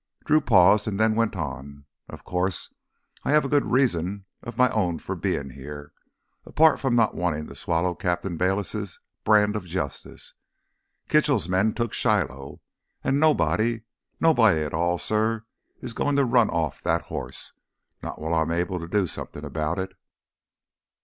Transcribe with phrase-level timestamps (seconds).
[0.25, 1.85] Drew paused and then went on.
[2.09, 2.73] "Of course,
[3.23, 5.93] I have a good reason of my own for being here,
[6.43, 10.33] apart from not wantin' to swallow Captain Bayliss' brand of justice.
[11.07, 12.61] Kitchell's men took Shiloh.
[13.03, 13.81] And nobody,
[14.19, 15.41] nobody at all, suh,
[15.83, 19.93] is goin' to run off that horse—not while I'm able to do something about it!"